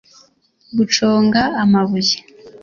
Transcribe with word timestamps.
guconga 0.75 1.41
amabuye 1.63 2.15